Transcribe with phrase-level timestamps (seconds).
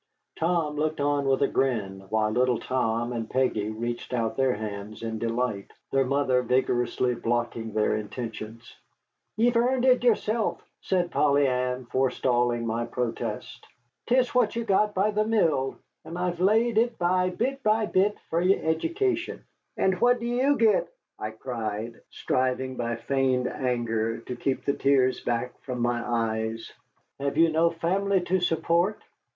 [0.35, 5.03] Tom looked on with a grin, while little Tom and Peggy reached out their hands
[5.03, 8.75] in delight, their mother vigorously blocking their intentions.
[9.37, 13.67] "Ye've earned it yerself," said Polly Ann, forestalling my protest;
[14.07, 18.17] "'tis what ye got by the mill, and I've laid it by bit by bit
[18.31, 19.43] for yer eddication."
[19.77, 25.19] "And what do you get?" I cried, striving by feigned anger to keep the tears
[25.21, 26.71] back from my eyes.
[27.19, 28.99] "Have you no family to support?"